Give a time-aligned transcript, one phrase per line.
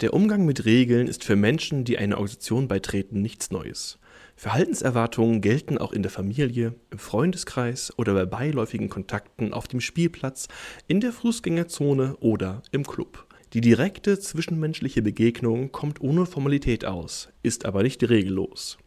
[0.00, 3.98] Der Umgang mit Regeln ist für Menschen, die einer Organisation beitreten, nichts Neues.
[4.34, 10.48] Verhaltenserwartungen gelten auch in der Familie, im Freundeskreis oder bei beiläufigen Kontakten auf dem Spielplatz,
[10.88, 13.26] in der Fußgängerzone oder im Club.
[13.52, 18.78] Die direkte zwischenmenschliche Begegnung kommt ohne Formalität aus, ist aber nicht regellos.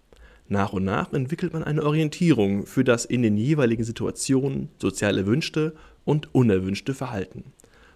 [0.48, 5.76] Nach und nach entwickelt man eine Orientierung für das in den jeweiligen Situationen sozial erwünschte
[6.06, 7.54] und unerwünschte Verhalten.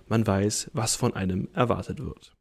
[0.08, 2.37] Man weiß, was von einem erwartet wird.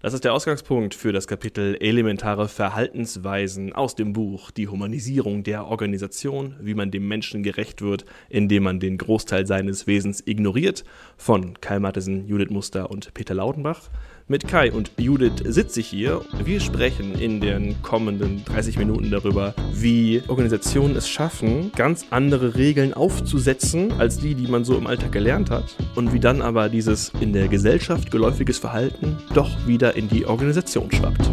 [0.00, 5.66] Das ist der Ausgangspunkt für das Kapitel Elementare Verhaltensweisen aus dem Buch Die Humanisierung der
[5.66, 10.84] Organisation, wie man dem Menschen gerecht wird, indem man den Großteil seines Wesens ignoriert,
[11.16, 13.90] von Kai Mattesen, Judith Muster und Peter Lautenbach.
[14.30, 16.20] Mit Kai und Judith sitze ich hier.
[16.44, 22.92] Wir sprechen in den kommenden 30 Minuten darüber, wie Organisationen es schaffen, ganz andere Regeln
[22.92, 25.64] aufzusetzen, als die, die man so im Alltag gelernt hat.
[25.94, 30.92] Und wie dann aber dieses in der Gesellschaft geläufiges Verhalten doch wieder in die Organisation
[30.92, 31.30] schwappt.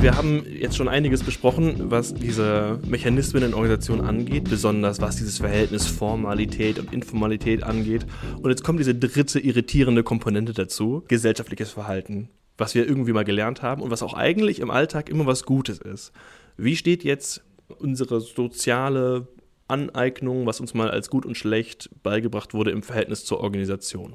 [0.00, 5.36] Wir haben jetzt schon einiges besprochen, was diese Mechanismen in Organisationen angeht, besonders was dieses
[5.36, 8.06] Verhältnis Formalität und Informalität angeht.
[8.40, 13.60] Und jetzt kommt diese dritte irritierende Komponente dazu, gesellschaftliches Verhalten, was wir irgendwie mal gelernt
[13.60, 16.12] haben und was auch eigentlich im Alltag immer was Gutes ist.
[16.56, 17.42] Wie steht jetzt
[17.78, 19.28] unsere soziale
[19.68, 24.14] Aneignung, was uns mal als gut und schlecht beigebracht wurde, im Verhältnis zur Organisation?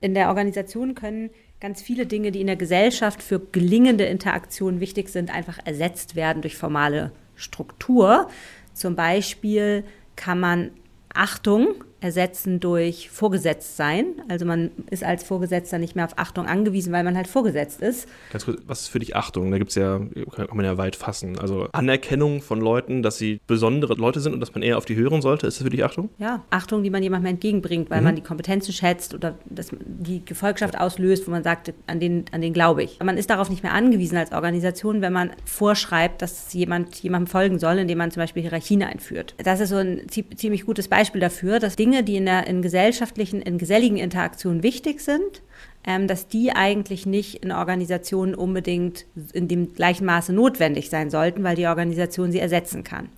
[0.00, 1.28] In der Organisation können
[1.60, 6.42] ganz viele Dinge, die in der Gesellschaft für gelingende Interaktion wichtig sind, einfach ersetzt werden
[6.42, 8.28] durch formale Struktur.
[8.72, 9.84] Zum Beispiel
[10.16, 10.70] kann man
[11.12, 14.06] Achtung ersetzen durch Vorgesetztsein.
[14.28, 18.08] Also man ist als Vorgesetzter nicht mehr auf Achtung angewiesen, weil man halt vorgesetzt ist.
[18.32, 19.50] Ganz kurz, was ist für dich Achtung?
[19.50, 20.00] Da gibt es ja,
[20.34, 21.38] kann man ja weit fassen.
[21.38, 24.96] Also Anerkennung von Leuten, dass sie besondere Leute sind und dass man eher auf die
[24.96, 25.46] hören sollte.
[25.46, 26.10] Ist das für dich Achtung?
[26.18, 28.04] Ja, Achtung, die man jemandem entgegenbringt, weil mhm.
[28.04, 32.40] man die Kompetenzen schätzt oder dass die Gefolgschaft auslöst, wo man sagt, an den, an
[32.40, 32.98] den glaube ich.
[33.02, 37.58] Man ist darauf nicht mehr angewiesen als Organisation, wenn man vorschreibt, dass jemand jemandem folgen
[37.58, 39.34] soll, indem man zum Beispiel Hierarchien einführt.
[39.38, 42.62] Das ist so ein ziemlich gutes Beispiel dafür, dass Dinge Dinge, die in, der, in
[42.62, 45.42] gesellschaftlichen, in geselligen Interaktionen wichtig sind,
[45.84, 51.42] ähm, dass die eigentlich nicht in Organisationen unbedingt in dem gleichen Maße notwendig sein sollten,
[51.42, 53.08] weil die Organisation sie ersetzen kann.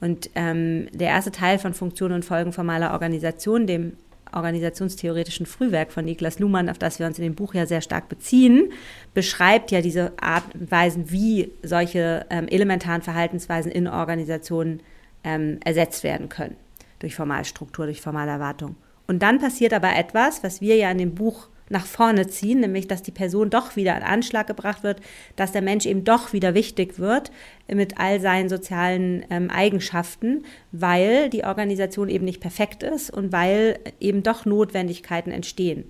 [0.00, 3.96] Und ähm, der erste Teil von Funktionen und Folgen formaler Organisation, dem
[4.32, 8.08] organisationstheoretischen Frühwerk von Niklas Luhmann, auf das wir uns in dem Buch ja sehr stark
[8.08, 8.72] beziehen,
[9.14, 14.80] beschreibt ja diese Art und Weisen, wie solche ähm, elementaren Verhaltensweisen in Organisationen
[15.24, 16.56] ähm, ersetzt werden können
[16.98, 18.76] durch Formalstruktur, durch formale Erwartung.
[19.06, 22.86] Und dann passiert aber etwas, was wir ja in dem Buch nach vorne ziehen, nämlich
[22.86, 25.00] dass die Person doch wieder in Anschlag gebracht wird,
[25.34, 27.32] dass der Mensch eben doch wieder wichtig wird
[27.66, 33.78] mit all seinen sozialen ähm, Eigenschaften, weil die Organisation eben nicht perfekt ist und weil
[33.98, 35.84] eben doch Notwendigkeiten entstehen.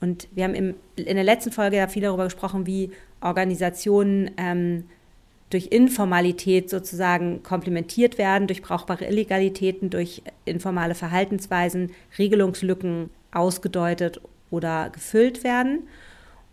[0.00, 2.90] Und wir haben im, in der letzten Folge ja viel darüber gesprochen, wie
[3.20, 4.84] Organisationen ähm,
[5.50, 14.20] durch Informalität sozusagen komplementiert werden, durch brauchbare Illegalitäten, durch informale Verhaltensweisen, Regelungslücken ausgedeutet
[14.50, 15.86] oder gefüllt werden.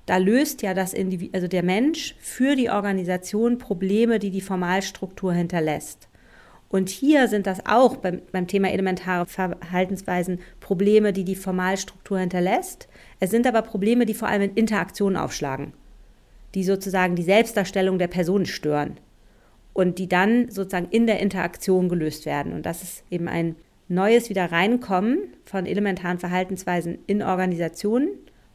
[0.05, 5.33] Da löst ja das Individ also der Mensch für die Organisation Probleme, die die Formalstruktur
[5.33, 6.09] hinterlässt.
[6.69, 12.89] Und hier sind das auch beim, beim Thema elementare Verhaltensweisen Probleme, die die Formalstruktur hinterlässt.
[13.19, 15.73] Es sind aber Probleme, die vor allem in Interaktionen aufschlagen
[16.55, 18.99] die sozusagen die Selbstdarstellung der Person stören
[19.73, 22.53] und die dann sozusagen in der Interaktion gelöst werden.
[22.53, 23.55] Und das ist eben ein
[23.87, 28.09] neues Wiederreinkommen von elementaren Verhaltensweisen in Organisationen,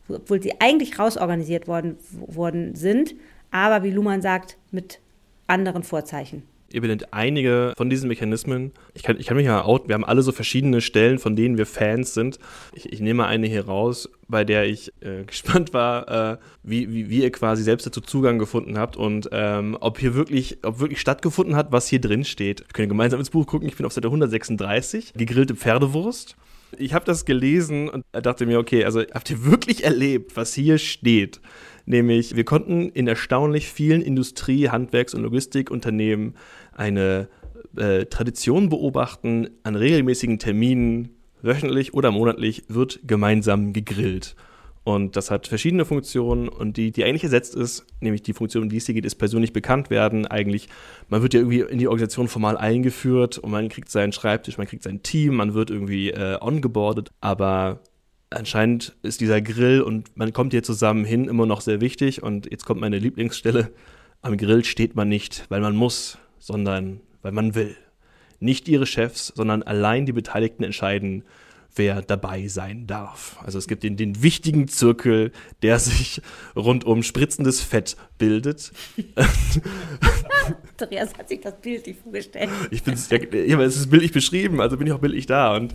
[0.08, 3.14] obwohl sie eigentlich rausorganisiert worden, worden sind,
[3.50, 5.00] aber wie Luhmann sagt, mit
[5.46, 8.72] anderen Vorzeichen benennt einige von diesen Mechanismen.
[8.94, 11.56] Ich kann, ich kann mich ja out, wir haben alle so verschiedene Stellen, von denen
[11.56, 12.38] wir Fans sind.
[12.72, 17.08] Ich, ich nehme eine hier raus, bei der ich äh, gespannt war, äh, wie, wie,
[17.08, 21.00] wie ihr quasi selbst dazu Zugang gefunden habt und ähm, ob hier wirklich, ob wirklich
[21.00, 22.60] stattgefunden hat, was hier drin steht.
[22.60, 23.68] Wir können gemeinsam ins Buch gucken.
[23.68, 26.36] Ich bin auf Seite 136, gegrillte Pferdewurst.
[26.76, 30.76] Ich habe das gelesen und dachte mir, okay, also habt ihr wirklich erlebt, was hier
[30.76, 31.40] steht?
[31.88, 36.34] Nämlich, wir konnten in erstaunlich vielen Industrie-, Handwerks- und Logistikunternehmen
[36.78, 37.28] eine
[37.76, 39.50] äh, Tradition beobachten.
[39.62, 41.10] An regelmäßigen Terminen,
[41.42, 44.34] wöchentlich oder monatlich, wird gemeinsam gegrillt.
[44.84, 48.68] Und das hat verschiedene Funktionen und die, die eigentlich ersetzt ist, nämlich die Funktion, um
[48.70, 50.26] die es hier geht, ist persönlich bekannt werden.
[50.26, 50.70] Eigentlich,
[51.10, 54.66] man wird ja irgendwie in die Organisation formal eingeführt und man kriegt seinen Schreibtisch, man
[54.66, 57.80] kriegt sein Team, man wird irgendwie äh, ongeboardet, aber
[58.30, 62.22] anscheinend ist dieser Grill und man kommt hier zusammen hin immer noch sehr wichtig.
[62.22, 63.70] Und jetzt kommt meine Lieblingsstelle.
[64.22, 67.76] Am Grill steht man nicht, weil man muss, sondern weil man will.
[68.40, 71.24] Nicht ihre Chefs, sondern allein die Beteiligten entscheiden,
[71.74, 73.36] wer dabei sein darf.
[73.44, 75.32] Also es gibt den, den wichtigen Zirkel,
[75.62, 76.22] der sich
[76.54, 78.72] rund um spritzendes Fett bildet.
[80.80, 82.50] Andreas hat sich das bildlich vorgestellt.
[82.70, 85.74] Ich bin ja, es ist bildlich beschrieben, also bin ich auch bildlich da und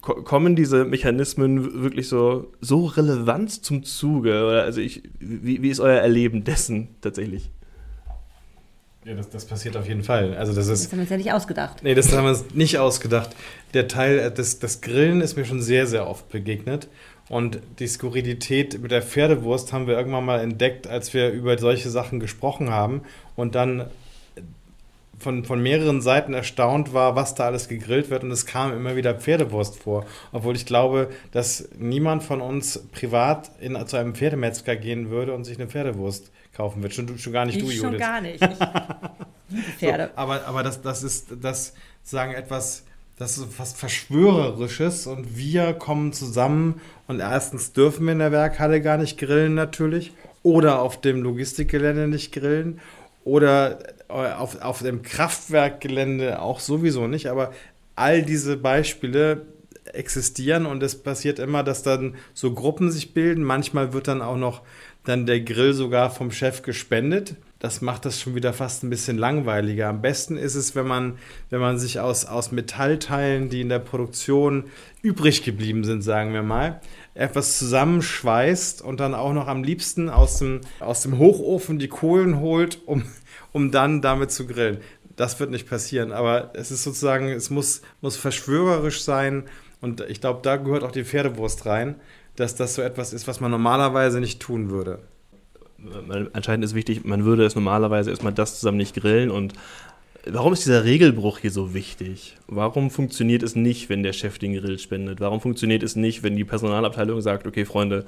[0.00, 4.44] kommen diese Mechanismen wirklich so, so relevant zum Zuge?
[4.44, 7.50] Oder also ich, wie, wie ist euer Erleben dessen tatsächlich?
[9.04, 10.36] Ja, das, das passiert auf jeden Fall.
[10.36, 11.82] Also das, ist, das haben wir uns ja nicht ausgedacht.
[11.82, 13.30] Nee, das haben wir uns nicht ausgedacht.
[13.74, 16.88] Der Teil, äh, das, das Grillen ist mir schon sehr, sehr oft begegnet.
[17.28, 21.90] Und die Skurrilität mit der Pferdewurst haben wir irgendwann mal entdeckt, als wir über solche
[21.90, 23.02] Sachen gesprochen haben
[23.36, 23.86] und dann
[25.18, 28.24] von, von mehreren Seiten erstaunt war, was da alles gegrillt wird.
[28.24, 30.04] Und es kam immer wieder Pferdewurst vor.
[30.32, 35.44] Obwohl ich glaube, dass niemand von uns privat in, zu einem Pferdemetzger gehen würde und
[35.44, 36.94] sich eine Pferdewurst kaufen wird.
[36.94, 37.90] Schon, schon gar nicht ich du, Judith.
[37.90, 38.42] Schon gar nicht.
[39.78, 40.10] Pferde.
[40.14, 42.84] So, aber aber das, das ist das sagen etwas,
[43.18, 48.80] das ist fast Verschwörerisches und wir kommen zusammen und erstens dürfen wir in der Werkhalle
[48.80, 50.12] gar nicht grillen natürlich
[50.42, 52.80] oder auf dem Logistikgelände nicht grillen
[53.24, 53.78] oder
[54.08, 57.52] äh, auf, auf dem Kraftwerkgelände auch sowieso nicht, aber
[57.94, 59.46] all diese Beispiele
[59.92, 63.42] existieren und es passiert immer, dass dann so Gruppen sich bilden.
[63.42, 64.62] Manchmal wird dann auch noch
[65.04, 67.36] dann der Grill sogar vom Chef gespendet.
[67.58, 69.88] Das macht das schon wieder fast ein bisschen langweiliger.
[69.88, 71.18] Am besten ist es, wenn man,
[71.48, 74.64] wenn man sich aus, aus Metallteilen, die in der Produktion
[75.00, 76.80] übrig geblieben sind, sagen wir mal,
[77.14, 82.40] etwas zusammenschweißt und dann auch noch am liebsten aus dem, aus dem Hochofen die Kohlen
[82.40, 83.04] holt, um,
[83.52, 84.78] um dann damit zu grillen.
[85.14, 89.44] Das wird nicht passieren, aber es ist sozusagen, es muss, muss verschwörerisch sein
[89.80, 91.96] und ich glaube, da gehört auch die Pferdewurst rein
[92.36, 95.00] dass das so etwas ist, was man normalerweise nicht tun würde.
[96.32, 99.54] Anscheinend ist wichtig, man würde es normalerweise erstmal das zusammen nicht grillen und
[100.24, 102.36] Warum ist dieser Regelbruch hier so wichtig?
[102.46, 105.20] Warum funktioniert es nicht, wenn der Chef den Grill spendet?
[105.20, 108.04] Warum funktioniert es nicht, wenn die Personalabteilung sagt, okay, Freunde,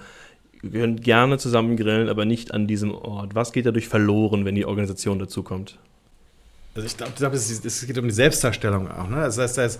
[0.62, 3.34] wir können gerne zusammen grillen, aber nicht an diesem Ort?
[3.34, 5.80] Was geht dadurch verloren, wenn die Organisation dazukommt?
[6.74, 9.08] Also ich glaube, glaub, es, geht um die Selbstdarstellung auch.
[9.08, 9.16] Ne?
[9.16, 9.78] Das heißt, das,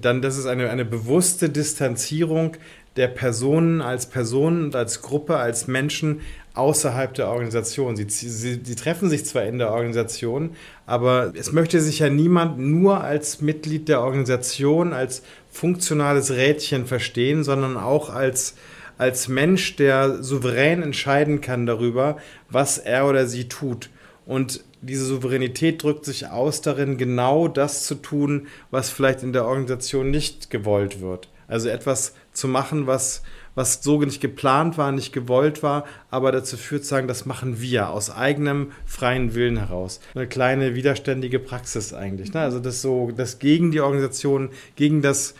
[0.00, 2.56] dann, das ist eine, eine bewusste Distanzierung
[2.96, 6.20] der Personen als Personen und als Gruppe, als Menschen
[6.54, 7.96] außerhalb der Organisation.
[7.96, 10.56] Sie, sie, sie, treffen sich zwar in der Organisation,
[10.86, 17.44] aber es möchte sich ja niemand nur als Mitglied der Organisation, als funktionales Rädchen verstehen,
[17.44, 18.56] sondern auch als,
[18.98, 22.18] als Mensch, der souverän entscheiden kann darüber,
[22.50, 23.88] was er oder sie tut.
[24.26, 29.46] Und diese Souveränität drückt sich aus darin, genau das zu tun, was vielleicht in der
[29.46, 31.28] Organisation nicht gewollt wird.
[31.48, 33.22] Also etwas zu machen, was,
[33.54, 37.60] was so nicht geplant war, nicht gewollt war, aber dazu führt, zu sagen, das machen
[37.60, 40.00] wir aus eigenem freien Willen heraus.
[40.14, 42.32] Eine kleine widerständige Praxis eigentlich.
[42.32, 42.40] Ne?
[42.40, 45.34] Also das so, das gegen die Organisation, gegen das,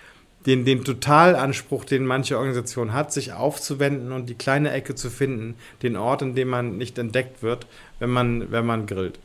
[0.46, 5.54] den, den Totalanspruch, den manche Organisation hat, sich aufzuwenden und die kleine Ecke zu finden,
[5.82, 7.66] den Ort, in dem man nicht entdeckt wird,
[8.00, 9.18] wenn man, wenn man grillt.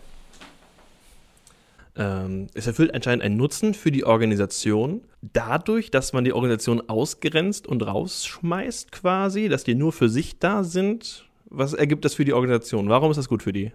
[1.98, 7.68] Ähm, es erfüllt anscheinend einen Nutzen für die Organisation, dadurch, dass man die Organisation ausgrenzt
[7.68, 11.26] und rausschmeißt quasi, dass die nur für sich da sind.
[11.46, 12.90] Was ergibt das für die Organisation?
[12.90, 13.72] Warum ist das gut für die?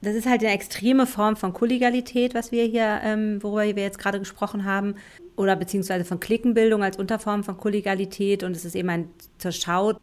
[0.00, 3.98] Das ist halt eine extreme Form von Kollegialität, was wir hier, ähm, worüber wir jetzt
[3.98, 4.94] gerade gesprochen haben,
[5.36, 8.44] oder beziehungsweise von Klickenbildung als Unterform von Kollegialität.
[8.44, 9.08] Und es ist eben ein
[9.38, 9.98] zur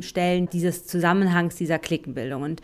[0.52, 2.44] dieses Zusammenhangs dieser Klickenbildung.
[2.44, 2.62] Und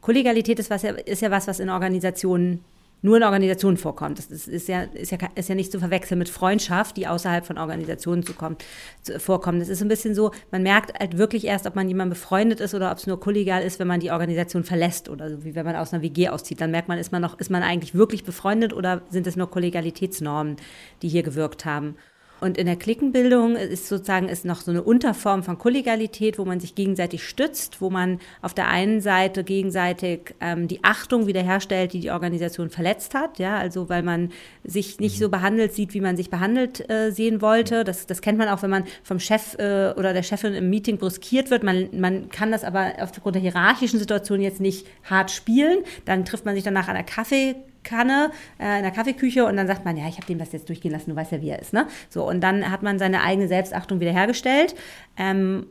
[0.00, 2.64] Kollegialität ist, was ist ja was, was in Organisationen
[3.02, 4.18] nur in Organisationen vorkommt.
[4.18, 7.44] Das ist, ist, ja, ist, ja, ist ja nicht zu verwechseln mit Freundschaft, die außerhalb
[7.44, 8.56] von Organisationen zu kommen,
[9.02, 9.60] zu, vorkommt.
[9.60, 12.74] Das ist ein bisschen so, man merkt halt wirklich erst, ob man jemand befreundet ist
[12.74, 15.66] oder ob es nur kollegial ist, wenn man die Organisation verlässt oder so, wie wenn
[15.66, 16.60] man aus einer WG auszieht.
[16.60, 19.50] Dann merkt man, ist man noch, ist man eigentlich wirklich befreundet oder sind es nur
[19.50, 20.56] Kollegialitätsnormen,
[21.02, 21.96] die hier gewirkt haben?
[22.42, 26.58] Und in der Klickenbildung ist sozusagen ist noch so eine Unterform von Kollegialität, wo man
[26.58, 32.00] sich gegenseitig stützt, wo man auf der einen Seite gegenseitig ähm, die Achtung wiederherstellt, die
[32.00, 34.32] die Organisation verletzt hat, ja, also weil man
[34.64, 37.84] sich nicht so behandelt sieht, wie man sich behandelt äh, sehen wollte.
[37.84, 40.98] Das, das kennt man auch, wenn man vom Chef äh, oder der Chefin im Meeting
[40.98, 41.62] brüskiert wird.
[41.62, 45.84] Man, man kann das aber aufgrund der hierarchischen Situation jetzt nicht hart spielen.
[46.06, 49.66] Dann trifft man sich danach an der Kaffee Kanne äh, in der Kaffeeküche und dann
[49.66, 51.60] sagt man, ja, ich habe dem das jetzt durchgehen lassen, du weißt ja, wie er
[51.60, 51.72] ist.
[51.72, 51.86] Ne?
[52.08, 54.74] So, und dann hat man seine eigene Selbstachtung wiederhergestellt.
[55.16, 55.66] Ähm,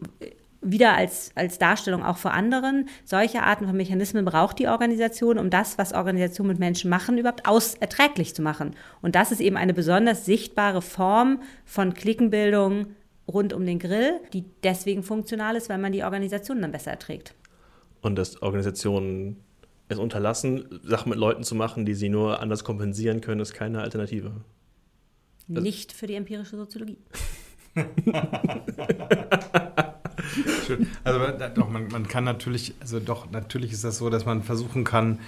[0.61, 2.87] wieder als, als Darstellung auch vor anderen.
[3.03, 7.47] Solche Arten von Mechanismen braucht die Organisation, um das, was Organisationen mit Menschen machen, überhaupt
[7.47, 8.75] aus erträglich zu machen.
[9.01, 12.87] Und das ist eben eine besonders sichtbare Form von Klickenbildung
[13.27, 17.33] rund um den Grill, die deswegen funktional ist, weil man die Organisation dann besser erträgt.
[18.01, 19.37] Und dass Organisationen
[19.91, 23.81] es unterlassen, Sachen mit Leuten zu machen, die sie nur anders kompensieren können, ist keine
[23.81, 24.31] Alternative.
[25.49, 26.97] Also Nicht für die empirische Soziologie.
[30.65, 30.87] Schön.
[31.03, 31.19] Also
[31.55, 35.19] doch, man, man kann natürlich, also doch, natürlich ist das so, dass man versuchen kann,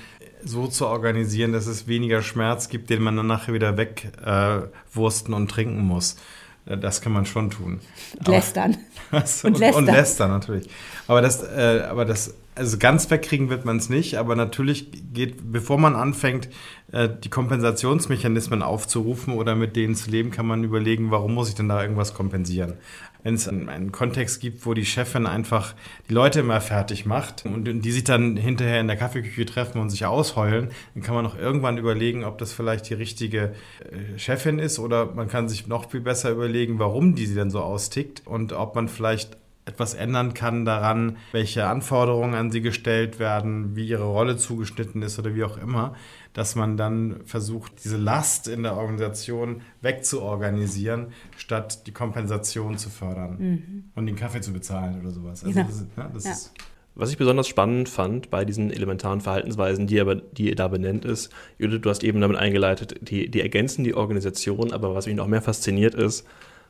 [0.43, 5.38] so zu organisieren, dass es weniger Schmerz gibt, den man dann nachher wieder wegwursten äh,
[5.38, 6.17] und trinken muss.
[6.65, 7.79] Äh, das kann man schon tun.
[8.25, 8.77] Lästern.
[9.12, 9.75] Aber, und, lästern.
[9.75, 10.70] Und lästern natürlich.
[11.08, 15.51] Aber das, äh, aber das, also ganz wegkriegen wird man es nicht, aber natürlich geht,
[15.51, 16.50] bevor man anfängt,
[16.91, 21.55] äh, die Kompensationsmechanismen aufzurufen oder mit denen zu leben, kann man überlegen, warum muss ich
[21.55, 22.75] denn da irgendwas kompensieren?
[23.24, 25.75] Wenn es einen Kontext gibt, wo die Chefin einfach
[26.10, 29.89] die Leute immer fertig macht und die sich dann hinterher in der Kaffeeküche treffen und
[29.89, 34.60] sich ausheulen, dann kann man noch irgendwann überlegen, ob das vielleicht die richtige äh, Chefin
[34.60, 38.24] ist oder man kann sich noch viel besser überlegen, warum die sie denn so austickt
[38.25, 43.88] und ob man vielleicht etwas ändern kann daran, welche Anforderungen an sie gestellt werden, wie
[43.88, 45.96] ihre Rolle zugeschnitten ist oder wie auch immer
[46.34, 53.38] dass man dann versucht, diese Last in der Organisation wegzuorganisieren, statt die Kompensation zu fördern
[53.38, 53.84] mhm.
[53.96, 55.43] und den Kaffee zu bezahlen oder sowas.
[55.43, 55.65] Also ja.
[55.65, 56.32] das, ja, das ja.
[56.32, 56.53] ist
[56.96, 61.05] was ich besonders spannend fand bei diesen elementaren Verhaltensweisen, die, aber, die ihr da benennt,
[61.05, 65.15] ist, Judith, du hast eben damit eingeleitet, die, die ergänzen die Organisation, aber was mich
[65.15, 66.24] noch mehr fasziniert ist,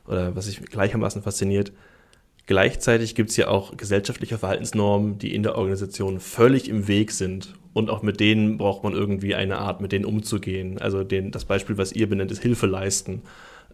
[0.06, 1.72] oder was mich gleichermaßen fasziniert,
[2.46, 7.54] gleichzeitig gibt es ja auch gesellschaftliche Verhaltensnormen, die in der Organisation völlig im Weg sind
[7.74, 10.78] und auch mit denen braucht man irgendwie eine Art, mit denen umzugehen.
[10.78, 13.22] Also den, das Beispiel, was ihr benennt, ist Hilfe leisten,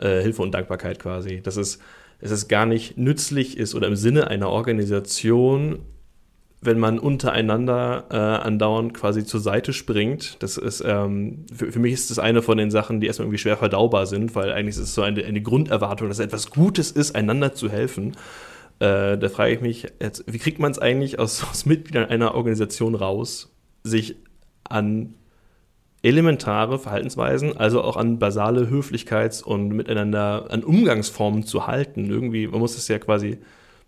[0.01, 1.43] äh, Hilfe und Dankbarkeit quasi.
[1.43, 1.79] Dass es,
[2.21, 5.81] dass es gar nicht nützlich ist oder im Sinne einer Organisation,
[6.63, 10.43] wenn man untereinander äh, andauernd quasi zur Seite springt.
[10.43, 13.39] Das ist, ähm, für, für, mich ist das eine von den Sachen, die erstmal irgendwie
[13.39, 17.15] schwer verdaubar sind, weil eigentlich ist es so eine, eine Grunderwartung, dass etwas Gutes ist,
[17.15, 18.17] einander zu helfen.
[18.81, 22.35] Äh, da frage ich mich, jetzt, wie kriegt man es eigentlich aus, aus Mitgliedern einer
[22.35, 23.53] Organisation raus,
[23.85, 24.17] sich
[24.65, 25.15] an
[26.03, 32.09] elementare Verhaltensweisen, also auch an basale Höflichkeits- und miteinander, an Umgangsformen zu halten.
[32.09, 33.39] Irgendwie, man muss es ja quasi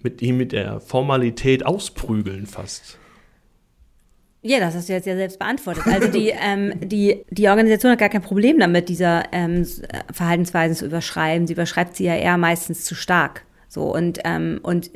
[0.01, 2.99] mit ihm mit der Formalität ausprügeln fast.
[4.43, 5.87] Ja, das hast du jetzt ja selbst beantwortet.
[5.87, 9.65] Also die, ähm, die, die Organisation hat gar kein Problem damit, diese ähm,
[10.13, 11.47] Verhaltensweisen zu überschreiben.
[11.47, 13.47] Sie überschreibt sie ja eher meistens zu stark.
[13.73, 14.91] So und, ähm, und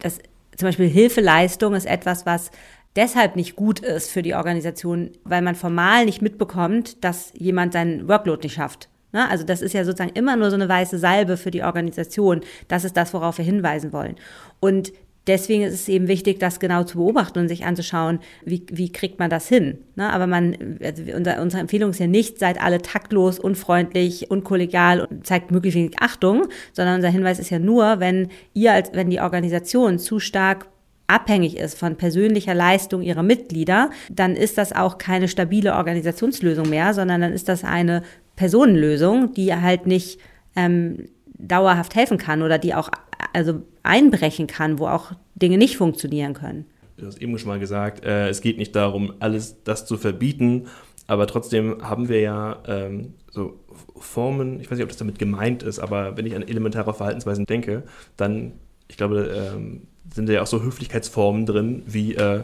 [0.00, 0.18] das
[0.54, 2.50] zum Beispiel Hilfeleistung ist etwas, was
[2.94, 8.06] deshalb nicht gut ist für die Organisation, weil man formal nicht mitbekommt, dass jemand seinen
[8.06, 8.90] Workload nicht schafft.
[9.12, 9.26] Ne?
[9.30, 12.42] Also das ist ja sozusagen immer nur so eine weiße Salbe für die Organisation.
[12.66, 14.16] Das ist das, worauf wir hinweisen wollen.
[14.60, 14.92] Und
[15.28, 19.18] deswegen ist es eben wichtig, das genau zu beobachten und sich anzuschauen, wie, wie kriegt
[19.18, 19.78] man das hin.
[19.94, 20.12] Ne?
[20.12, 25.26] Aber man, also unser, unsere Empfehlung ist ja nicht, seid alle taktlos, unfreundlich, unkollegial und
[25.26, 29.20] zeigt möglichst wenig Achtung, sondern unser Hinweis ist ja nur, wenn ihr als, wenn die
[29.20, 30.66] Organisation zu stark
[31.06, 36.92] abhängig ist von persönlicher Leistung ihrer Mitglieder, dann ist das auch keine stabile Organisationslösung mehr,
[36.94, 38.02] sondern dann ist das eine
[38.36, 40.20] Personenlösung, die halt nicht
[40.54, 41.06] ähm,
[41.38, 42.90] dauerhaft helfen kann oder die auch
[43.32, 46.66] also einbrechen kann, wo auch Dinge nicht funktionieren können.
[46.96, 50.66] Du hast eben schon mal gesagt, äh, es geht nicht darum, alles das zu verbieten,
[51.06, 53.60] aber trotzdem haben wir ja ähm, so
[53.96, 57.46] Formen, ich weiß nicht, ob das damit gemeint ist, aber wenn ich an elementare Verhaltensweisen
[57.46, 57.84] denke,
[58.16, 58.52] dann,
[58.88, 62.42] ich glaube, ähm, sind ja auch so Höflichkeitsformen drin, wie äh,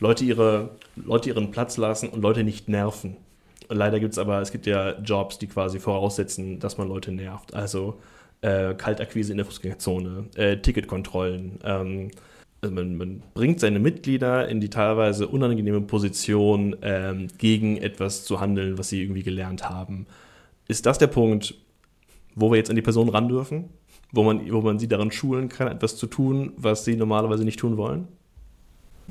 [0.00, 3.16] Leute, ihre, Leute ihren Platz lassen und Leute nicht nerven.
[3.68, 7.12] Und leider gibt es aber, es gibt ja Jobs, die quasi voraussetzen, dass man Leute
[7.12, 7.54] nervt.
[7.54, 8.00] Also
[8.44, 11.58] äh, Kaltakquise in der Fußgängerzone, äh, Ticketkontrollen.
[11.64, 12.10] Ähm,
[12.60, 18.40] also man, man, bringt seine Mitglieder in die teilweise unangenehme Position, ähm, gegen etwas zu
[18.40, 20.06] handeln, was sie irgendwie gelernt haben.
[20.68, 21.54] Ist das der Punkt,
[22.34, 23.68] wo wir jetzt an die Person ran dürfen?
[24.14, 27.58] wo man, wo man sie daran schulen kann, etwas zu tun, was sie normalerweise nicht
[27.58, 28.08] tun wollen?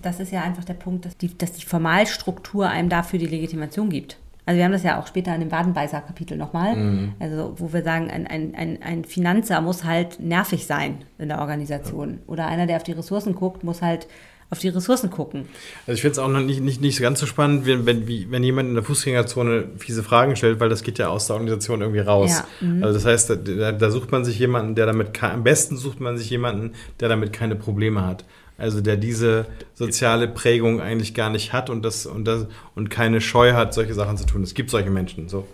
[0.01, 3.89] Das ist ja einfach der Punkt, dass die, dass die Formalstruktur einem dafür die Legitimation
[3.89, 4.17] gibt.
[4.45, 7.13] Also wir haben das ja auch später in dem Wadenbeißer-Kapitel nochmal, mhm.
[7.19, 11.39] also wo wir sagen, ein, ein, ein, ein Finanzer muss halt nervig sein in der
[11.39, 12.19] Organisation.
[12.27, 14.07] Oder einer, der auf die Ressourcen guckt, muss halt
[14.53, 15.47] auf die Ressourcen gucken.
[15.87, 18.29] Also ich finde es auch noch nicht, nicht, nicht ganz so spannend, wenn, wenn, wie,
[18.29, 21.81] wenn jemand in der Fußgängerzone fiese Fragen stellt, weil das geht ja aus der Organisation
[21.81, 22.43] irgendwie raus.
[22.61, 22.83] Ja, mhm.
[22.83, 26.17] also das heißt, da, da, sucht man sich jemanden, der damit, am besten sucht man
[26.17, 28.25] sich jemanden, der damit keine Probleme hat.
[28.57, 33.19] Also der diese soziale Prägung eigentlich gar nicht hat und das und das und keine
[33.19, 34.43] Scheu hat, solche Sachen zu tun.
[34.43, 35.47] Es gibt solche Menschen so.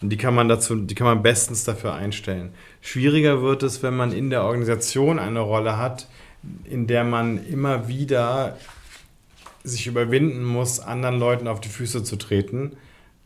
[0.00, 2.52] Und die kann man dazu, die kann man bestens dafür einstellen.
[2.80, 6.08] Schwieriger wird es, wenn man in der Organisation eine Rolle hat,
[6.64, 8.58] in der man immer wieder
[9.62, 12.72] sich überwinden muss, anderen Leuten auf die Füße zu treten,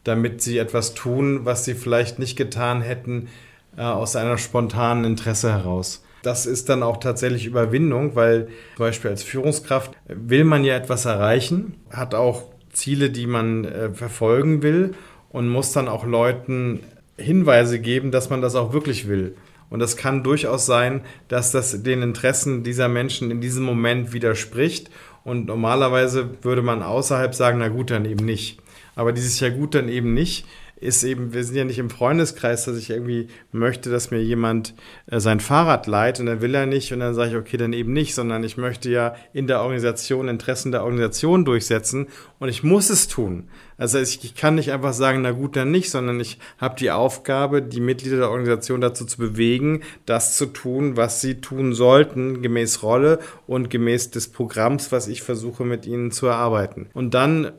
[0.05, 3.29] damit sie etwas tun, was sie vielleicht nicht getan hätten
[3.77, 6.05] äh, aus einer spontanen Interesse heraus.
[6.29, 11.07] Das ist dann auch tatsächlich Überwindung, weil zum Beispiel als Führungskraft will man ja etwas
[11.07, 14.93] erreichen, hat auch Ziele, die man äh, verfolgen will
[15.31, 16.81] und muss dann auch Leuten
[17.17, 19.37] Hinweise geben, dass man das auch wirklich will.
[19.71, 24.91] Und das kann durchaus sein, dass das den Interessen dieser Menschen in diesem Moment widerspricht.
[25.25, 28.61] Und normalerweise würde man außerhalb sagen, na gut, dann eben nicht.
[28.97, 30.45] Aber dieses ja gut, dann eben nicht
[30.81, 34.75] ist eben, wir sind ja nicht im Freundeskreis, dass ich irgendwie möchte, dass mir jemand
[35.07, 37.73] äh, sein Fahrrad leiht und dann will er nicht und dann sage ich, okay, dann
[37.73, 42.07] eben nicht, sondern ich möchte ja in der Organisation Interessen der Organisation durchsetzen
[42.39, 43.49] und ich muss es tun.
[43.79, 46.91] Also ich, ich kann nicht einfach sagen, na gut, dann nicht, sondern ich habe die
[46.91, 52.43] Aufgabe, die Mitglieder der Organisation dazu zu bewegen, das zu tun, was sie tun sollten,
[52.43, 56.91] gemäß Rolle und gemäß des Programms, was ich versuche mit ihnen zu erarbeiten.
[56.93, 57.53] Und dann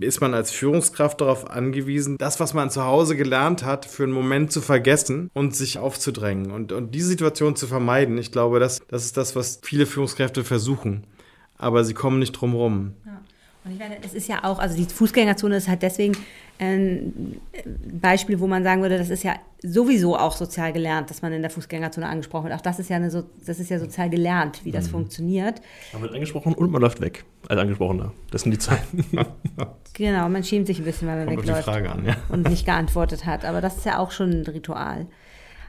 [0.00, 4.12] ist man als Führungskraft darauf angewiesen, das, was man zu Hause gelernt hat, für einen
[4.12, 8.18] Moment zu vergessen und sich aufzudrängen und, und diese Situation zu vermeiden.
[8.18, 11.06] Ich glaube, das, das ist das, was viele Führungskräfte versuchen.
[11.58, 12.94] Aber sie kommen nicht drum rum.
[13.66, 16.16] Und ich meine, es ist ja auch, also die Fußgängerzone ist halt deswegen
[16.60, 17.40] ein
[18.00, 21.42] Beispiel, wo man sagen würde, das ist ja sowieso auch sozial gelernt, dass man in
[21.42, 22.54] der Fußgängerzone angesprochen wird.
[22.54, 24.92] Auch das ist ja, eine so, das ist ja sozial gelernt, wie das mhm.
[24.92, 25.60] funktioniert.
[25.92, 28.12] Man wird angesprochen und man läuft weg als Angesprochener.
[28.30, 29.04] Das sind die Zeiten.
[29.94, 32.16] genau, man schämt sich ein bisschen, weil man Kommt wegläuft an, ja.
[32.28, 33.44] und nicht geantwortet hat.
[33.44, 35.06] Aber das ist ja auch schon ein Ritual.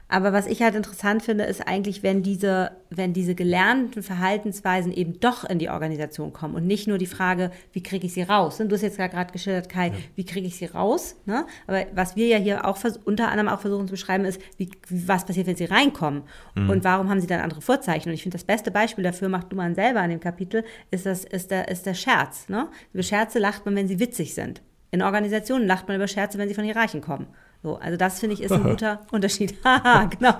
[0.10, 5.20] Aber was ich halt interessant finde, ist eigentlich, wenn diese, wenn diese gelernten Verhaltensweisen eben
[5.20, 8.58] doch in die Organisation kommen und nicht nur die Frage, wie kriege ich sie raus?
[8.58, 9.94] Du hast jetzt gerade geschildert, Kai, ja.
[10.16, 11.18] wie kriege ich sie raus?
[11.26, 11.46] Ne?
[11.68, 15.26] Aber was wir ja hier auch unter anderem auch versuchen zu beschreiben, ist, wie, was
[15.26, 16.24] passiert, wenn sie reinkommen?
[16.56, 16.70] Mhm.
[16.70, 18.10] Und warum haben sie dann andere Vorzeichen?
[18.10, 21.06] Und ich finde, das beste Beispiel dafür, macht du mal selber an dem Kapitel, ist,
[21.06, 22.48] das, ist, der, ist der Scherz.
[22.48, 22.70] Ne?
[22.94, 24.62] Über Scherze lacht man, wenn sie witzig sind.
[24.92, 27.28] In Organisationen lacht man über Scherze, wenn sie von Hierarchen kommen.
[27.64, 29.56] So, also das finde ich ist ein guter Unterschied.
[29.64, 30.34] Haha, genau.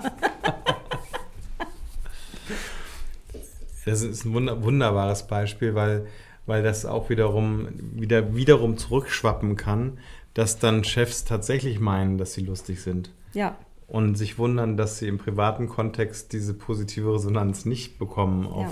[3.84, 6.06] Das ist ein wunderbares Beispiel, weil,
[6.46, 9.98] weil das auch wiederum, wieder, wiederum zurückschwappen kann,
[10.34, 13.10] dass dann Chefs tatsächlich meinen, dass sie lustig sind.
[13.32, 13.56] Ja.
[13.86, 18.66] Und sich wundern, dass sie im privaten Kontext diese positive Resonanz nicht bekommen auf,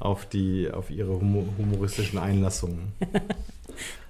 [0.00, 0.06] ja.
[0.06, 2.92] auf, die, auf ihre humoristischen Einlassungen.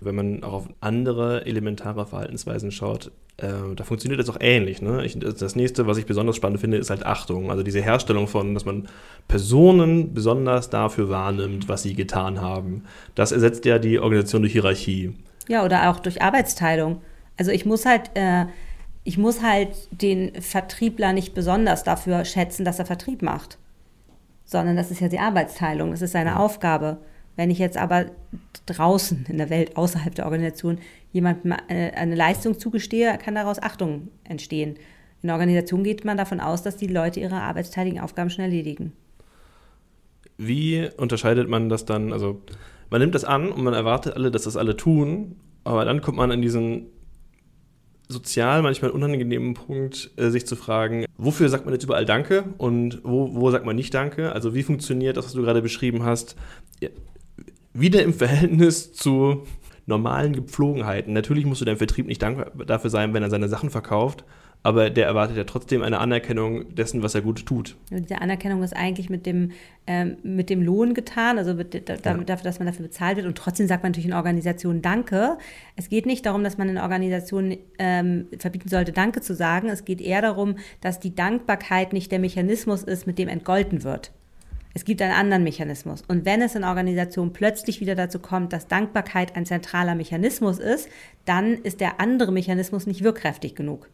[0.00, 4.82] Wenn man auch auf andere elementare Verhaltensweisen schaut, äh, da funktioniert das auch ähnlich.
[4.82, 5.04] Ne?
[5.04, 7.50] Ich, das nächste, was ich besonders spannend finde, ist halt Achtung.
[7.50, 8.88] Also diese Herstellung von, dass man
[9.28, 12.84] Personen besonders dafür wahrnimmt, was sie getan haben.
[13.14, 15.14] Das ersetzt ja die Organisation durch Hierarchie.
[15.48, 17.00] Ja, oder auch durch Arbeitsteilung.
[17.36, 18.46] Also ich muss halt, äh,
[19.04, 23.58] ich muss halt den Vertriebler nicht besonders dafür schätzen, dass er Vertrieb macht.
[24.44, 26.36] Sondern das ist ja die Arbeitsteilung, das ist seine ja.
[26.36, 26.98] Aufgabe.
[27.38, 28.06] Wenn ich jetzt aber
[28.66, 30.78] draußen in der Welt, außerhalb der Organisation,
[31.12, 34.70] jemandem eine, eine Leistung zugestehe, kann daraus Achtung entstehen.
[35.22, 38.92] In der Organisation geht man davon aus, dass die Leute ihre arbeitsteiligen Aufgaben schon erledigen.
[40.36, 42.12] Wie unterscheidet man das dann?
[42.12, 42.42] Also,
[42.90, 46.16] man nimmt das an und man erwartet alle, dass das alle tun, aber dann kommt
[46.16, 46.86] man an diesen
[48.08, 53.00] sozial manchmal unangenehmen Punkt, äh, sich zu fragen, wofür sagt man jetzt überall Danke und
[53.04, 54.32] wo, wo sagt man nicht Danke?
[54.32, 56.34] Also wie funktioniert das, was du gerade beschrieben hast?
[57.72, 59.44] Wieder im Verhältnis zu
[59.86, 61.12] normalen Gepflogenheiten.
[61.14, 64.24] Natürlich musst du deinem Vertrieb nicht dankbar dafür sein, wenn er seine Sachen verkauft,
[64.62, 67.76] aber der erwartet ja trotzdem eine Anerkennung dessen, was er gut tut.
[67.90, 69.52] Und diese Anerkennung ist eigentlich mit dem,
[69.86, 72.14] ähm, mit dem Lohn getan, also mit, da, ja.
[72.18, 73.26] dafür, dass man dafür bezahlt wird.
[73.26, 75.38] Und trotzdem sagt man natürlich in Organisationen Danke.
[75.76, 79.68] Es geht nicht darum, dass man in Organisationen ähm, verbieten sollte, Danke zu sagen.
[79.68, 84.12] Es geht eher darum, dass die Dankbarkeit nicht der Mechanismus ist, mit dem entgolten wird.
[84.78, 86.04] Es gibt einen anderen Mechanismus.
[86.06, 90.88] Und wenn es in Organisationen plötzlich wieder dazu kommt, dass Dankbarkeit ein zentraler Mechanismus ist,
[91.24, 93.88] dann ist der andere Mechanismus nicht wirkkräftig genug.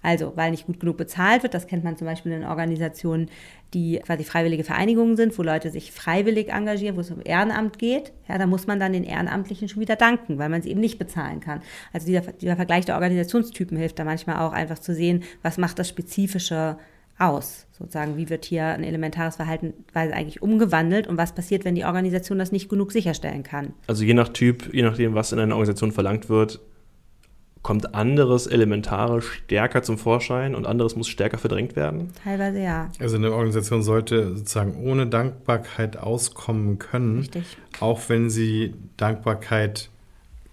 [0.00, 3.28] Also, weil nicht gut genug bezahlt wird, das kennt man zum Beispiel in Organisationen,
[3.74, 8.14] die quasi freiwillige Vereinigungen sind, wo Leute sich freiwillig engagieren, wo es um Ehrenamt geht.
[8.26, 10.98] Ja, da muss man dann den Ehrenamtlichen schon wieder danken, weil man sie eben nicht
[10.98, 11.60] bezahlen kann.
[11.92, 15.78] Also dieser, dieser Vergleich der Organisationstypen hilft da manchmal auch einfach zu sehen, was macht
[15.78, 16.78] das spezifische
[17.18, 17.66] aus?
[17.72, 22.38] Sozusagen, wie wird hier ein elementares Verhaltensweise eigentlich umgewandelt und was passiert, wenn die Organisation
[22.38, 23.74] das nicht genug sicherstellen kann?
[23.86, 26.60] Also je nach Typ, je nachdem, was in einer Organisation verlangt wird,
[27.64, 32.12] kommt anderes Elementare stärker zum Vorschein und anderes muss stärker verdrängt werden?
[32.22, 32.90] Teilweise ja.
[33.00, 37.56] Also eine Organisation sollte sozusagen ohne Dankbarkeit auskommen können, Richtig.
[37.80, 39.88] auch wenn sie Dankbarkeit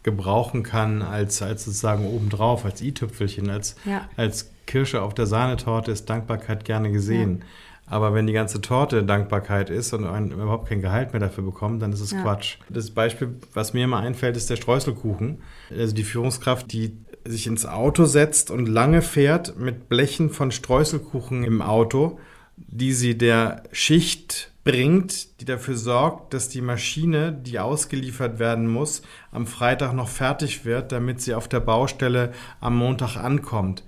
[0.04, 4.10] gebrauchen kann als, als sozusagen obendrauf, als i-Tüpfelchen, als, ja.
[4.16, 7.40] als Kirsche auf der Sahnetorte ist Dankbarkeit gerne gesehen.
[7.40, 7.46] Ja.
[7.88, 11.82] Aber wenn die ganze Torte Dankbarkeit ist und man überhaupt kein Gehalt mehr dafür bekommt,
[11.82, 12.22] dann ist es ja.
[12.22, 12.56] Quatsch.
[12.70, 15.42] Das Beispiel, was mir immer einfällt, ist der Streuselkuchen.
[15.78, 21.44] Also die Führungskraft, die sich ins Auto setzt und lange fährt mit Blechen von Streuselkuchen
[21.44, 22.18] im Auto,
[22.56, 29.02] die sie der Schicht bringt, die dafür sorgt, dass die Maschine, die ausgeliefert werden muss,
[29.32, 32.32] am Freitag noch fertig wird, damit sie auf der Baustelle
[32.62, 33.84] am Montag ankommt.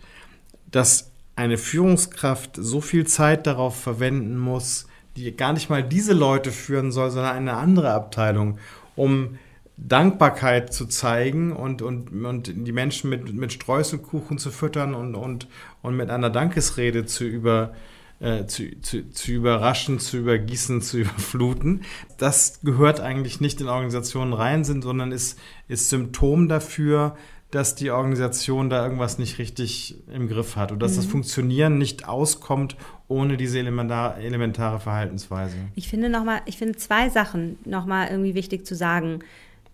[0.73, 6.51] Das eine Führungskraft so viel Zeit darauf verwenden muss, die gar nicht mal diese Leute
[6.51, 8.57] führen soll, sondern eine andere Abteilung,
[8.95, 9.38] um
[9.77, 15.47] Dankbarkeit zu zeigen und, und, und die Menschen mit, mit Streuselkuchen zu füttern und, und,
[15.83, 17.73] und mit einer Dankesrede zu, über,
[18.19, 21.81] äh, zu, zu, zu überraschen, zu übergießen, zu überfluten.
[22.17, 27.15] Das gehört eigentlich nicht in Organisationen rein, sondern ist, ist Symptom dafür,
[27.53, 30.95] dass die Organisation da irgendwas nicht richtig im Griff hat und dass mhm.
[30.95, 32.75] das Funktionieren nicht auskommt
[33.07, 35.55] ohne diese elementar, elementare Verhaltensweise.
[35.75, 39.19] Ich finde noch mal, ich finde zwei Sachen nochmal irgendwie wichtig zu sagen.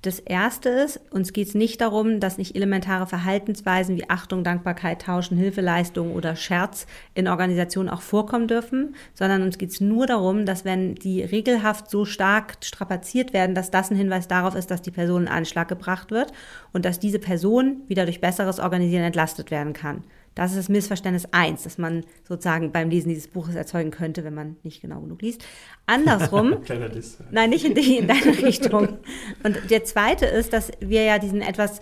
[0.01, 5.01] Das erste ist, uns geht es nicht darum, dass nicht elementare Verhaltensweisen wie Achtung, Dankbarkeit,
[5.01, 10.45] Tauschen, Hilfeleistung oder Scherz in Organisationen auch vorkommen dürfen, sondern uns geht es nur darum,
[10.45, 14.81] dass wenn die regelhaft so stark strapaziert werden, dass das ein Hinweis darauf ist, dass
[14.81, 16.31] die Person in Anschlag gebracht wird
[16.71, 20.05] und dass diese Person wieder durch besseres Organisieren entlastet werden kann.
[20.35, 24.33] Das ist das Missverständnis eins, das man sozusagen beim Lesen dieses Buches erzeugen könnte, wenn
[24.33, 25.43] man nicht genau genug liest.
[25.85, 26.61] Andersrum.
[26.65, 27.17] Kleiner Diss.
[27.31, 28.99] Nein, nicht in, die, in deine Richtung.
[29.43, 31.81] Und der zweite ist, dass wir ja diesen etwas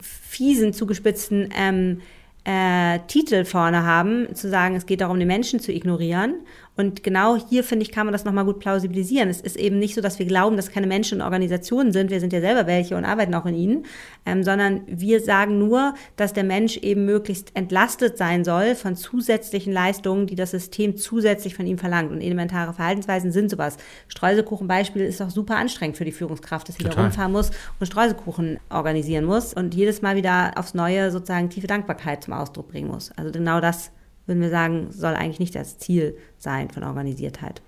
[0.00, 2.00] fiesen, zugespitzten ähm,
[2.44, 6.42] äh, Titel vorne haben, zu sagen, es geht darum, den Menschen zu ignorieren.
[6.76, 9.28] Und genau hier, finde ich, kann man das nochmal gut plausibilisieren.
[9.28, 12.10] Es ist eben nicht so, dass wir glauben, dass keine Menschen und Organisationen sind.
[12.10, 13.86] Wir sind ja selber welche und arbeiten auch in ihnen.
[14.26, 19.72] Ähm, sondern wir sagen nur, dass der Mensch eben möglichst entlastet sein soll von zusätzlichen
[19.72, 22.10] Leistungen, die das System zusätzlich von ihm verlangt.
[22.10, 23.76] Und elementare Verhaltensweisen sind sowas.
[24.08, 28.58] Streuselkuchenbeispiel ist auch super anstrengend für die Führungskraft, dass sie da rumfahren muss und Streuselkuchen
[28.68, 33.12] organisieren muss und jedes Mal wieder aufs Neue sozusagen tiefe Dankbarkeit zum Ausdruck bringen muss.
[33.12, 33.92] Also genau das
[34.26, 37.62] würden wir sagen, soll eigentlich nicht das Ziel sein von Organisiertheit.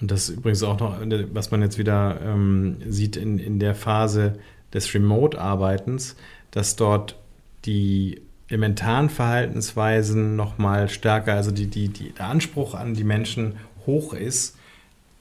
[0.00, 0.98] Und das ist übrigens auch noch,
[1.32, 4.34] was man jetzt wieder ähm, sieht in, in der Phase
[4.72, 6.16] des Remote-Arbeitens,
[6.50, 7.16] dass dort
[7.64, 13.54] die elementaren Verhaltensweisen noch mal stärker, also die, die, die, der Anspruch an die Menschen
[13.86, 14.56] hoch ist,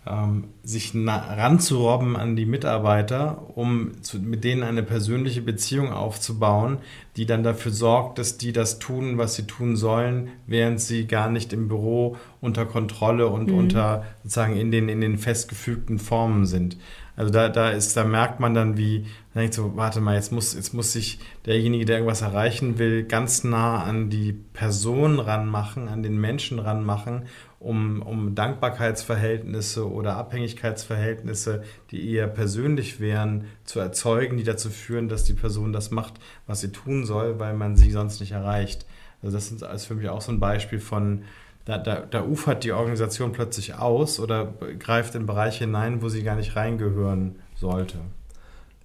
[0.05, 6.79] ähm, sich ranzurobben an die Mitarbeiter, um zu, mit denen eine persönliche Beziehung aufzubauen,
[7.15, 11.29] die dann dafür sorgt, dass die das tun, was sie tun sollen, während sie gar
[11.29, 13.57] nicht im Büro unter Kontrolle und mhm.
[13.57, 16.77] unter sozusagen in den, in den festgefügten Formen sind.
[17.15, 20.31] Also da, da ist, da merkt man dann, wie, man denkt so, warte mal, jetzt
[20.31, 25.87] muss, jetzt muss sich derjenige, der irgendwas erreichen will, ganz nah an die Person ranmachen,
[25.87, 27.23] an den Menschen ranmachen
[27.63, 35.23] um, um Dankbarkeitsverhältnisse oder Abhängigkeitsverhältnisse, die eher persönlich wären, zu erzeugen, die dazu führen, dass
[35.23, 38.85] die Person das macht, was sie tun soll, weil man sie sonst nicht erreicht.
[39.21, 41.23] Also das ist für mich auch so ein Beispiel von,
[41.63, 46.23] da, da, da ufert die Organisation plötzlich aus oder greift in Bereiche hinein, wo sie
[46.23, 47.99] gar nicht reingehören sollte.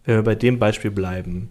[0.04, 1.50] Wenn wir bei dem Beispiel bleiben,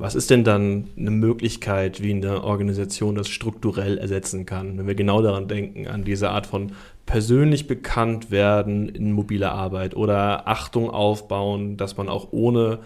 [0.00, 4.94] was ist denn dann eine Möglichkeit, wie eine Organisation das strukturell ersetzen kann, wenn wir
[4.94, 6.72] genau daran denken, an diese Art von
[7.04, 12.78] persönlich bekannt werden in mobiler Arbeit oder Achtung aufbauen, dass man auch ohne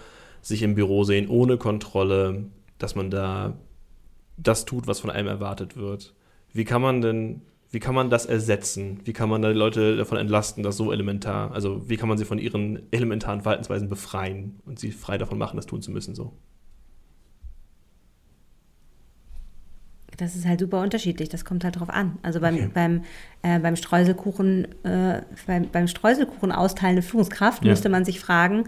[0.42, 2.46] sich im Büro sehen, ohne Kontrolle,
[2.78, 3.54] dass man da
[4.36, 6.14] das tut, was von einem erwartet wird.
[6.52, 9.00] Wie kann man denn, wie kann man das ersetzen?
[9.04, 12.18] Wie kann man da die Leute davon entlasten, das so elementar, also wie kann man
[12.18, 16.14] sie von ihren elementaren Verhaltensweisen befreien und sie frei davon machen, das tun zu müssen
[16.14, 16.32] so?
[20.16, 22.18] Das ist halt super unterschiedlich, das kommt halt drauf an.
[22.22, 22.70] Also beim, okay.
[22.72, 23.02] beim,
[23.42, 27.70] äh, beim Streuselkuchen, äh, beim, beim Streuselkuchen austeilende Führungskraft ja.
[27.70, 28.64] müsste man sich fragen,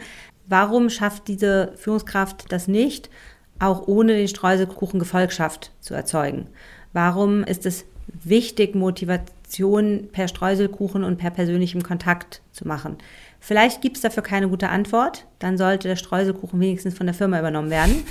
[0.46, 3.11] warum schafft diese Führungskraft das nicht,
[3.59, 6.48] auch ohne den Streuselkuchen Gefolgschaft zu erzeugen?
[6.92, 7.85] Warum ist es
[8.24, 12.96] wichtig, Motivation per Streuselkuchen und per persönlichem Kontakt zu machen?
[13.40, 17.38] Vielleicht gibt es dafür keine gute Antwort, dann sollte der Streuselkuchen wenigstens von der Firma
[17.38, 18.02] übernommen werden.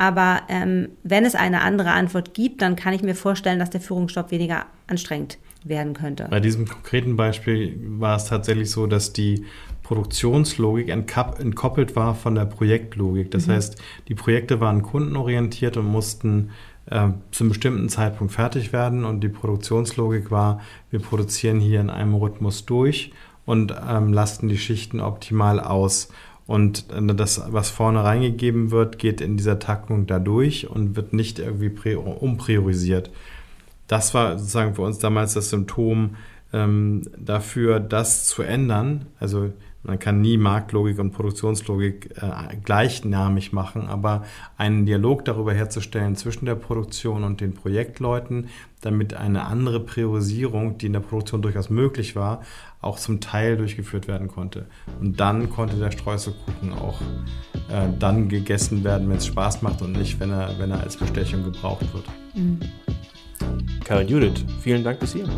[0.00, 3.82] Aber ähm, wenn es eine andere Antwort gibt, dann kann ich mir vorstellen, dass der
[3.82, 6.26] Führungsstopp weniger anstrengend werden könnte.
[6.30, 9.44] Bei diesem konkreten Beispiel war es tatsächlich so, dass die
[9.82, 13.30] Produktionslogik entkoppelt war von der Projektlogik.
[13.30, 13.52] Das mhm.
[13.52, 16.52] heißt, die Projekte waren kundenorientiert und mussten
[16.86, 21.90] äh, zu einem bestimmten Zeitpunkt fertig werden und die Produktionslogik war, wir produzieren hier in
[21.90, 23.12] einem Rhythmus durch
[23.44, 26.08] und ähm, lasten die Schichten optimal aus.
[26.50, 31.94] Und das, was vorne reingegeben wird, geht in dieser Taktung dadurch und wird nicht irgendwie
[31.94, 33.12] umpriorisiert.
[33.86, 36.16] Das war sozusagen für uns damals das Symptom
[36.52, 39.06] ähm, dafür, das zu ändern.
[39.20, 44.24] Also man kann nie Marktlogik und Produktionslogik äh, gleichnamig machen, aber
[44.58, 48.48] einen Dialog darüber herzustellen zwischen der Produktion und den Projektleuten,
[48.82, 52.42] damit eine andere Priorisierung, die in der Produktion durchaus möglich war,
[52.82, 54.66] auch zum Teil durchgeführt werden konnte.
[55.00, 57.00] Und dann konnte der Streuselkuchen auch
[57.70, 60.96] äh, dann gegessen werden, wenn es Spaß macht und nicht, wenn er, wenn er als
[60.96, 62.04] Bestechung gebraucht wird.
[62.34, 62.60] Mhm.
[63.84, 65.28] Karin Judith, vielen Dank bis hier.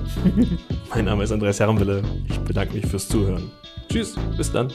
[0.90, 2.02] mein Name ist Andreas Herrenwille.
[2.28, 3.50] Ich bedanke mich fürs Zuhören.
[3.92, 4.72] Tschüss, bis dann.